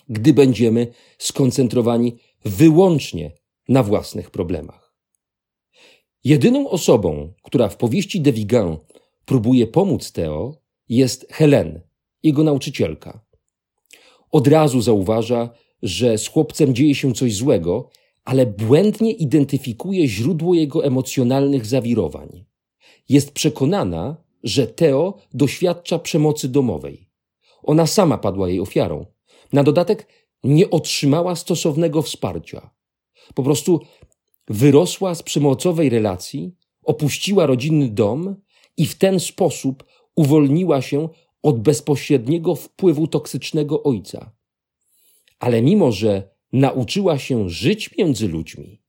gdy 0.09 0.33
będziemy 0.33 0.87
skoncentrowani 1.17 2.17
wyłącznie 2.45 3.31
na 3.69 3.83
własnych 3.83 4.31
problemach. 4.31 4.93
Jedyną 6.23 6.69
osobą, 6.69 7.33
która 7.43 7.69
w 7.69 7.77
powieści 7.77 8.21
de 8.21 8.31
Vigan 8.31 8.77
próbuje 9.25 9.67
pomóc 9.67 10.11
Theo, 10.11 10.61
jest 10.89 11.27
Helen, 11.31 11.81
jego 12.23 12.43
nauczycielka. 12.43 13.26
Od 14.31 14.47
razu 14.47 14.81
zauważa, 14.81 15.49
że 15.81 16.17
z 16.17 16.27
chłopcem 16.27 16.75
dzieje 16.75 16.95
się 16.95 17.13
coś 17.13 17.35
złego, 17.35 17.89
ale 18.25 18.45
błędnie 18.45 19.11
identyfikuje 19.11 20.07
źródło 20.07 20.53
jego 20.53 20.85
emocjonalnych 20.85 21.65
zawirowań. 21.65 22.45
Jest 23.09 23.31
przekonana, 23.31 24.17
że 24.43 24.67
Theo 24.67 25.17
doświadcza 25.33 25.99
przemocy 25.99 26.49
domowej. 26.49 27.09
Ona 27.63 27.87
sama 27.87 28.17
padła 28.17 28.49
jej 28.49 28.59
ofiarą. 28.59 29.05
Na 29.53 29.63
dodatek 29.63 30.07
nie 30.43 30.69
otrzymała 30.69 31.35
stosownego 31.35 32.01
wsparcia. 32.01 32.69
Po 33.35 33.43
prostu 33.43 33.81
wyrosła 34.47 35.15
z 35.15 35.23
przemocowej 35.23 35.89
relacji, 35.89 36.55
opuściła 36.83 37.45
rodzinny 37.45 37.89
dom 37.89 38.35
i 38.77 38.85
w 38.85 38.97
ten 38.97 39.19
sposób 39.19 39.83
uwolniła 40.15 40.81
się 40.81 41.09
od 41.43 41.59
bezpośredniego 41.61 42.55
wpływu 42.55 43.07
toksycznego 43.07 43.83
ojca. 43.83 44.31
Ale 45.39 45.61
mimo, 45.61 45.91
że 45.91 46.29
nauczyła 46.53 47.19
się 47.19 47.49
żyć 47.49 47.97
między 47.97 48.27
ludźmi, 48.27 48.81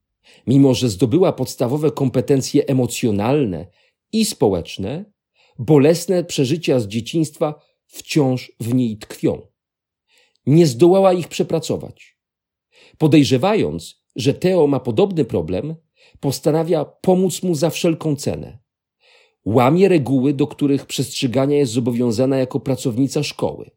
mimo 0.46 0.74
że 0.74 0.88
zdobyła 0.88 1.32
podstawowe 1.32 1.90
kompetencje 1.90 2.66
emocjonalne 2.66 3.66
i 4.12 4.24
społeczne, 4.24 5.04
bolesne 5.58 6.24
przeżycia 6.24 6.80
z 6.80 6.88
dzieciństwa 6.88 7.60
wciąż 7.86 8.52
w 8.60 8.74
niej 8.74 8.98
tkwią. 8.98 9.46
Nie 10.46 10.66
zdołała 10.66 11.12
ich 11.12 11.28
przepracować. 11.28 12.18
Podejrzewając, 12.98 14.02
że 14.16 14.34
Teo 14.34 14.66
ma 14.66 14.80
podobny 14.80 15.24
problem, 15.24 15.74
postanawia 16.20 16.84
pomóc 16.84 17.42
mu 17.42 17.54
za 17.54 17.70
wszelką 17.70 18.16
cenę. 18.16 18.58
Łamie 19.48 19.88
reguły, 19.88 20.34
do 20.34 20.46
których 20.46 20.86
przestrzegania 20.86 21.56
jest 21.56 21.72
zobowiązana 21.72 22.36
jako 22.36 22.60
pracownica 22.60 23.22
szkoły. 23.22 23.70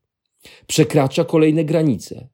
Przekracza 0.68 1.24
kolejne 1.24 1.66
granice. 1.66 2.30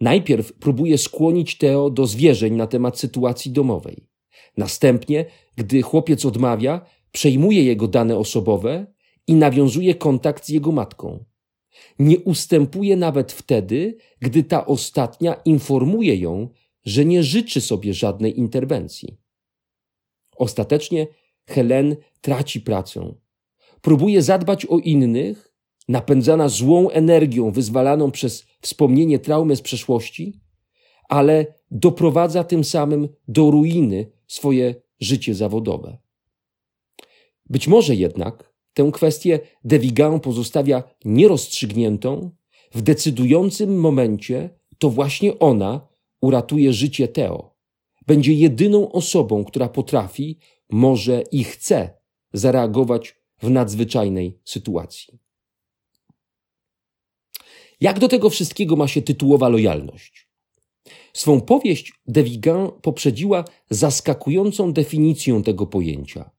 Najpierw 0.00 0.52
próbuje 0.52 0.98
skłonić 0.98 1.58
Teo 1.58 1.90
do 1.90 2.06
zwierzeń 2.06 2.54
na 2.54 2.66
temat 2.66 2.98
sytuacji 2.98 3.50
domowej. 3.50 4.06
Następnie, 4.56 5.26
gdy 5.56 5.82
chłopiec 5.82 6.24
odmawia, 6.24 6.86
przejmuje 7.12 7.64
jego 7.64 7.88
dane 7.88 8.16
osobowe 8.16 8.86
i 9.26 9.34
nawiązuje 9.34 9.94
kontakt 9.94 10.46
z 10.46 10.48
jego 10.48 10.72
matką. 10.72 11.24
Nie 11.98 12.18
ustępuje 12.18 12.96
nawet 12.96 13.32
wtedy, 13.32 13.96
gdy 14.20 14.42
ta 14.42 14.66
ostatnia 14.66 15.34
informuje 15.44 16.16
ją, 16.16 16.48
że 16.84 17.04
nie 17.04 17.22
życzy 17.22 17.60
sobie 17.60 17.94
żadnej 17.94 18.38
interwencji. 18.38 19.16
Ostatecznie 20.36 21.06
Helen 21.46 21.96
traci 22.20 22.60
pracę. 22.60 23.14
Próbuje 23.80 24.22
zadbać 24.22 24.66
o 24.66 24.78
innych, 24.78 25.54
napędzana 25.88 26.48
złą 26.48 26.90
energią 26.90 27.50
wyzwalaną 27.50 28.10
przez 28.10 28.46
wspomnienie 28.60 29.18
traumy 29.18 29.56
z 29.56 29.62
przeszłości, 29.62 30.40
ale 31.08 31.46
doprowadza 31.70 32.44
tym 32.44 32.64
samym 32.64 33.08
do 33.28 33.50
ruiny 33.50 34.10
swoje 34.26 34.74
życie 35.00 35.34
zawodowe. 35.34 35.98
Być 37.50 37.68
może 37.68 37.94
jednak 37.94 38.54
tę 38.74 38.90
kwestię 38.92 39.40
De 39.64 39.78
Vigan 39.78 40.20
pozostawia 40.20 40.82
nierozstrzygniętą, 41.04 42.30
w 42.74 42.82
decydującym 42.82 43.80
momencie 43.80 44.50
to 44.78 44.90
właśnie 44.90 45.38
ona 45.38 45.88
uratuje 46.20 46.72
życie 46.72 47.08
Teo. 47.08 47.54
Będzie 48.06 48.32
jedyną 48.32 48.92
osobą, 48.92 49.44
która 49.44 49.68
potrafi, 49.68 50.38
może 50.70 51.22
i 51.32 51.44
chce 51.44 51.90
zareagować 52.32 53.16
w 53.42 53.50
nadzwyczajnej 53.50 54.38
sytuacji. 54.44 55.18
Jak 57.80 57.98
do 57.98 58.08
tego 58.08 58.30
wszystkiego 58.30 58.76
ma 58.76 58.88
się 58.88 59.02
tytułowa 59.02 59.48
lojalność? 59.48 60.28
Swą 61.12 61.40
powieść 61.40 61.92
De 62.06 62.22
Vigan 62.22 62.70
poprzedziła 62.82 63.44
zaskakującą 63.70 64.72
definicją 64.72 65.42
tego 65.42 65.66
pojęcia. 65.66 66.30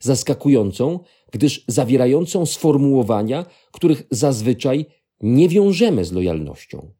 Zaskakującą, 0.00 1.00
gdyż 1.32 1.64
zawierającą 1.68 2.46
sformułowania, 2.46 3.46
których 3.72 4.02
zazwyczaj 4.10 4.86
nie 5.20 5.48
wiążemy 5.48 6.04
z 6.04 6.12
lojalnością. 6.12 6.92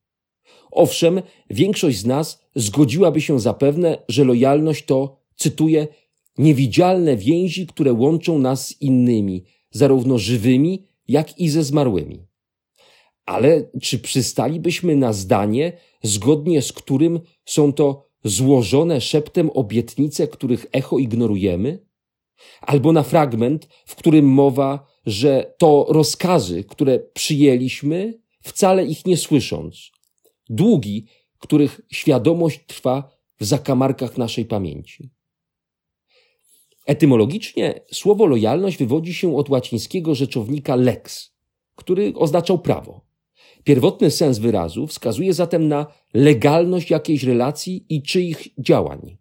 Owszem, 0.71 1.23
większość 1.51 1.99
z 1.99 2.07
nas 2.07 2.43
zgodziłaby 2.55 3.21
się 3.21 3.41
zapewne, 3.41 3.99
że 4.09 4.25
lojalność 4.25 4.85
to, 4.85 5.17
cytuję, 5.37 5.89
niewidzialne 6.39 7.17
więzi, 7.17 7.67
które 7.67 7.93
łączą 7.93 8.39
nas 8.39 8.67
z 8.67 8.81
innymi, 8.81 9.45
zarówno 9.71 10.19
żywymi, 10.19 10.85
jak 11.09 11.39
i 11.39 11.49
ze 11.49 11.65
zmarłymi. 11.65 12.27
Ale 13.27 13.71
czy 13.83 13.99
przystalibyśmy 13.99 14.97
na 14.97 15.13
zdanie, 15.13 15.73
zgodnie 16.03 16.63
z 16.63 16.73
którym 16.73 17.21
są 17.45 17.73
to 17.73 18.09
złożone 18.25 19.01
szeptem 19.01 19.51
obietnice, 19.51 20.29
których 20.29 20.67
echo 20.73 20.99
ignorujemy? 20.99 21.87
Albo 22.61 22.93
na 22.93 23.03
fragment, 23.03 23.69
w 23.87 23.95
którym 23.95 24.25
mowa, 24.25 24.87
że 25.07 25.55
to 25.59 25.87
rozkazy, 25.89 26.65
które 26.65 26.99
przyjęliśmy, 26.99 28.21
wcale 28.43 28.85
ich 28.85 29.07
nie 29.07 29.17
słysząc. 29.17 29.91
Długi, 30.49 31.07
których 31.39 31.81
świadomość 31.93 32.61
trwa 32.67 33.11
w 33.41 33.45
zakamarkach 33.45 34.19
naszej 34.19 34.45
pamięci. 34.45 35.11
Etymologicznie 36.85 37.81
słowo 37.93 38.27
lojalność 38.27 38.77
wywodzi 38.77 39.15
się 39.15 39.37
od 39.37 39.51
łacińskiego 39.51 40.15
rzeczownika 40.15 40.77
lex, 40.77 41.35
który 41.77 42.13
oznaczał 42.17 42.59
prawo. 42.59 43.01
Pierwotny 43.65 44.11
sens 44.11 44.39
wyrazu 44.39 44.87
wskazuje 44.87 45.35
zatem 45.35 45.69
na 45.69 45.87
legalność 46.15 46.91
jakiejś 46.91 47.23
relacji 47.25 47.87
i 47.89 48.03
czyich 48.03 48.49
działań. 48.59 49.17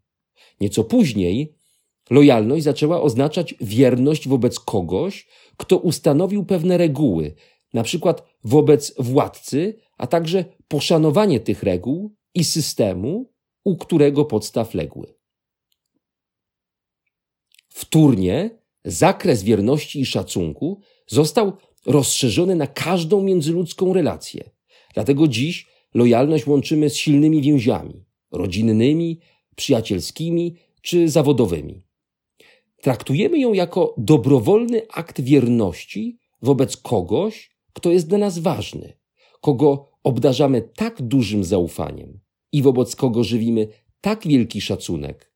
Nieco 0.61 0.83
później 0.83 1.55
lojalność 2.09 2.63
zaczęła 2.63 3.01
oznaczać 3.01 3.55
wierność 3.61 4.27
wobec 4.27 4.59
kogoś, 4.59 5.27
kto 5.57 5.77
ustanowił 5.77 6.45
pewne 6.45 6.77
reguły, 6.77 7.35
na 7.73 7.83
przykład 7.83 8.23
wobec 8.43 8.95
władcy, 8.99 9.75
a 9.97 10.07
także 10.07 10.45
poszanowanie 10.67 11.39
tych 11.39 11.63
reguł 11.63 12.15
i 12.35 12.43
systemu, 12.43 13.31
u 13.63 13.77
którego 13.77 14.25
podstaw 14.25 14.73
legły. 14.73 15.22
Wtórnie 17.73 18.49
zakres 18.85 19.43
wierności 19.43 19.99
i 19.99 20.05
szacunku 20.05 20.79
został 21.07 21.53
rozszerzony 21.85 22.55
na 22.55 22.67
każdą 22.67 23.21
międzyludzką 23.21 23.93
relację. 23.93 24.49
Dlatego 24.93 25.27
dziś 25.27 25.67
lojalność 25.93 26.47
łączymy 26.47 26.89
z 26.89 26.95
silnymi 26.95 27.41
więziami 27.41 28.05
rodzinnymi, 28.31 29.19
przyjacielskimi 29.55 30.55
czy 30.81 31.09
zawodowymi. 31.09 31.81
Traktujemy 32.81 33.39
ją 33.39 33.53
jako 33.53 33.95
dobrowolny 33.97 34.81
akt 34.89 35.21
wierności 35.21 36.17
wobec 36.41 36.77
kogoś, 36.77 37.51
kto 37.73 37.91
jest 37.91 38.07
dla 38.07 38.17
nas 38.17 38.39
ważny, 38.39 38.93
kogo 39.41 39.89
obdarzamy 40.03 40.61
tak 40.61 41.01
dużym 41.01 41.43
zaufaniem 41.43 42.19
i 42.51 42.61
wobec 42.61 42.95
kogo 42.95 43.23
żywimy 43.23 43.67
tak 44.01 44.27
wielki 44.27 44.61
szacunek, 44.61 45.33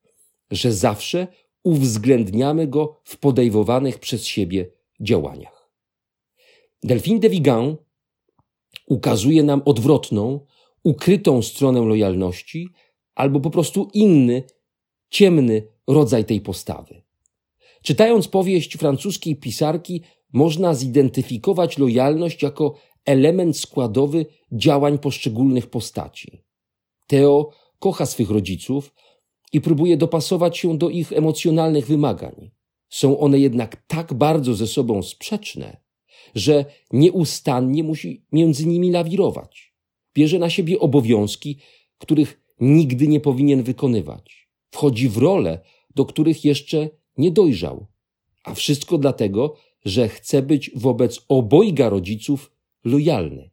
że 0.52 0.74
zawsze 0.74 1.28
uwzględniamy 1.68 2.68
go 2.68 3.02
w 3.04 3.18
podejmowanych 3.18 4.00
przez 4.00 4.26
siebie 4.26 4.70
działaniach. 5.02 5.70
Delphine 6.84 7.20
de 7.20 7.30
Vigan 7.30 7.76
ukazuje 8.86 9.44
nam 9.44 9.62
odwrotną, 9.66 10.40
ukrytą 10.84 11.42
stronę 11.42 11.82
lojalności 11.82 12.70
albo 13.16 13.40
po 13.40 13.50
prostu 13.50 13.90
inny, 13.94 14.44
ciemny 15.10 15.68
rodzaj 15.88 16.26
tej 16.26 16.42
postawy. 16.42 17.04
Czytając 17.82 18.28
powieść 18.28 18.78
francuskiej 18.78 19.36
pisarki, 19.36 20.02
można 20.34 20.74
zidentyfikować 20.74 21.78
lojalność 21.78 22.44
jako 22.44 22.76
element 23.06 23.58
składowy 23.60 24.26
działań 24.52 25.00
poszczególnych 25.00 25.70
postaci. 25.70 26.44
Theo 27.08 27.50
kocha 27.80 28.06
swych 28.06 28.30
rodziców, 28.30 28.94
i 29.54 29.62
próbuje 29.62 29.98
dopasować 29.98 30.58
się 30.58 30.78
do 30.78 30.90
ich 30.90 31.14
emocjonalnych 31.14 31.88
wymagań. 31.88 32.52
Są 32.90 33.20
one 33.20 33.40
jednak 33.40 33.84
tak 33.88 34.14
bardzo 34.14 34.56
ze 34.56 34.68
sobą 34.68 35.04
sprzeczne, 35.04 35.78
że 36.36 36.66
nieustannie 36.92 37.84
musi 37.84 38.26
między 38.32 38.68
nimi 38.68 38.92
lawirować. 38.92 39.74
bierze 40.14 40.40
na 40.40 40.50
siebie 40.50 40.80
obowiązki, 40.80 41.58
których 41.98 42.42
nigdy 42.60 43.08
nie 43.08 43.20
powinien 43.20 43.64
wykonywać. 43.64 44.50
Wchodzi 44.72 45.10
w 45.10 45.18
role, 45.18 45.60
do 45.96 46.06
których 46.06 46.46
jeszcze 46.46 46.90
nie 47.18 47.32
dojrzał. 47.32 47.88
A 48.44 48.54
wszystko 48.54 48.98
dlatego, 48.98 49.56
że 49.86 50.10
chce 50.10 50.42
być 50.42 50.72
wobec 50.76 51.26
obojga 51.30 51.90
rodziców 51.90 52.52
lojalny. 52.84 53.50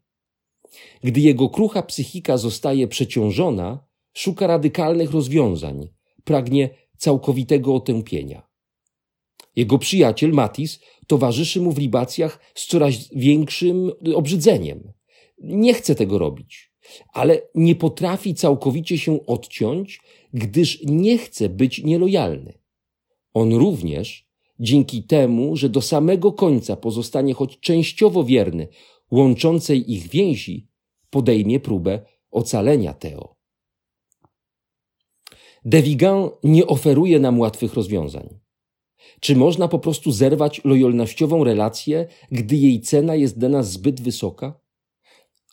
Gdy 1.02 1.20
jego 1.20 1.48
krucha 1.48 1.82
psychika 1.82 2.36
zostaje 2.36 2.88
przeciążona, 2.88 3.84
szuka 4.14 4.46
radykalnych 4.46 5.10
rozwiązań, 5.10 5.88
pragnie 6.24 6.70
całkowitego 6.96 7.74
otępienia. 7.74 8.42
Jego 9.56 9.78
przyjaciel 9.78 10.32
Matis 10.32 10.80
towarzyszy 11.06 11.60
mu 11.60 11.72
w 11.72 11.78
libacjach 11.78 12.40
z 12.54 12.66
coraz 12.66 12.94
większym 13.12 13.92
obrzydzeniem. 14.14 14.92
Nie 15.38 15.74
chce 15.74 15.94
tego 15.94 16.18
robić, 16.18 16.72
ale 17.12 17.42
nie 17.54 17.74
potrafi 17.74 18.34
całkowicie 18.34 18.98
się 18.98 19.26
odciąć, 19.26 20.00
gdyż 20.34 20.82
nie 20.84 21.18
chce 21.18 21.48
być 21.48 21.84
nielojalny. 21.84 22.58
On 23.34 23.54
również, 23.54 24.28
dzięki 24.60 25.02
temu, 25.02 25.56
że 25.56 25.68
do 25.68 25.82
samego 25.82 26.32
końca 26.32 26.76
pozostanie 26.76 27.34
choć 27.34 27.60
częściowo 27.60 28.24
wierny 28.24 28.68
łączącej 29.10 29.92
ich 29.92 30.08
więzi, 30.08 30.68
podejmie 31.10 31.60
próbę 31.60 32.02
ocalenia 32.30 32.94
Teo. 32.94 33.33
Devigan 35.64 36.30
nie 36.42 36.66
oferuje 36.66 37.20
nam 37.20 37.40
łatwych 37.40 37.74
rozwiązań. 37.74 38.38
Czy 39.20 39.36
można 39.36 39.68
po 39.68 39.78
prostu 39.78 40.12
zerwać 40.12 40.60
lojalnościową 40.64 41.44
relację, 41.44 42.06
gdy 42.32 42.56
jej 42.56 42.80
cena 42.80 43.14
jest 43.14 43.38
dla 43.38 43.48
nas 43.48 43.70
zbyt 43.70 44.00
wysoka? 44.00 44.60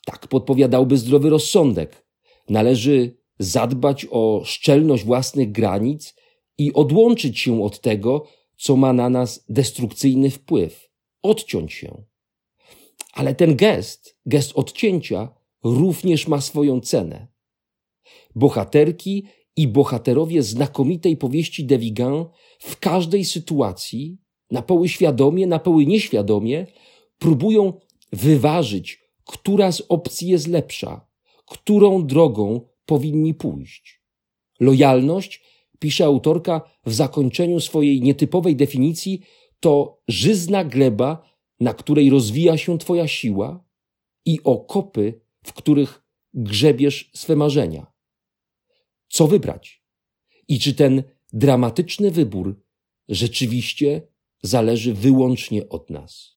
Tak 0.06 0.28
podpowiadałby 0.28 0.98
zdrowy 0.98 1.30
rozsądek. 1.30 2.06
Należy 2.48 3.16
zadbać 3.38 4.06
o 4.10 4.42
szczelność 4.44 5.04
własnych 5.04 5.52
granic 5.52 6.14
i 6.58 6.72
odłączyć 6.72 7.38
się 7.38 7.64
od 7.64 7.80
tego, 7.80 8.26
co 8.56 8.76
ma 8.76 8.92
na 8.92 9.10
nas 9.10 9.44
destrukcyjny 9.48 10.30
wpływ. 10.30 10.90
Odciąć 11.22 11.72
się. 11.72 12.02
Ale 13.12 13.34
ten 13.34 13.56
gest, 13.56 14.18
gest 14.26 14.52
odcięcia, 14.54 15.34
również 15.64 16.28
ma 16.28 16.40
swoją 16.40 16.80
cenę. 16.80 17.26
Bohaterki 18.34 19.26
i 19.56 19.68
bohaterowie 19.68 20.42
znakomitej 20.42 21.16
powieści 21.16 21.64
de 21.64 21.78
Vigan 21.78 22.24
w 22.58 22.78
każdej 22.78 23.24
sytuacji, 23.24 24.18
na 24.50 24.62
poły 24.62 24.88
świadomie, 24.88 25.46
na 25.46 25.58
poły 25.58 25.86
nieświadomie, 25.86 26.66
próbują 27.18 27.72
wyważyć, 28.12 29.00
która 29.24 29.72
z 29.72 29.82
opcji 29.88 30.28
jest 30.28 30.46
lepsza, 30.46 31.06
którą 31.46 32.06
drogą 32.06 32.60
powinni 32.86 33.34
pójść. 33.34 34.02
Lojalność, 34.60 35.42
pisze 35.78 36.04
autorka 36.04 36.70
w 36.86 36.94
zakończeniu 36.94 37.60
swojej 37.60 38.00
nietypowej 38.00 38.56
definicji, 38.56 39.22
to 39.60 40.02
żyzna 40.08 40.64
gleba, 40.64 41.22
na 41.60 41.74
której 41.74 42.10
rozwija 42.10 42.56
się 42.56 42.78
Twoja 42.78 43.08
siła 43.08 43.64
i 44.24 44.38
okopy, 44.44 45.20
w 45.44 45.52
których 45.52 46.02
grzebiesz 46.34 47.10
swe 47.14 47.36
marzenia. 47.36 47.91
Co 49.12 49.26
wybrać? 49.26 49.82
I 50.48 50.58
czy 50.58 50.74
ten 50.74 51.02
dramatyczny 51.32 52.10
wybór 52.10 52.62
rzeczywiście 53.08 54.02
zależy 54.42 54.94
wyłącznie 54.94 55.68
od 55.68 55.90
nas? 55.90 56.36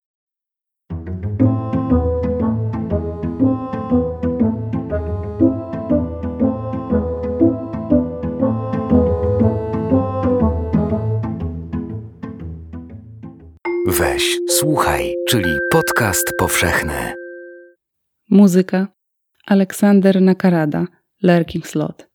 Weź, 13.87 14.37
słuchaj, 14.49 15.15
czyli 15.27 15.51
podcast 15.71 16.33
powszechny. 16.39 17.13
Muzyka 18.29 18.87
Aleksander 19.45 20.21
Nakarada, 20.21 20.87
Lurking 21.23 21.67
Slot. 21.67 22.14